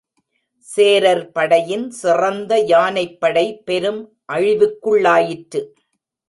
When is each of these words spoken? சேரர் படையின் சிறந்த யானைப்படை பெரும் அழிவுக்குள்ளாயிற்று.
சேரர் 0.69 1.31
படையின் 1.31 1.85
சிறந்த 1.91 2.57
யானைப்படை 2.63 3.45
பெரும் 3.65 4.01
அழிவுக்குள்ளாயிற்று. 4.33 5.61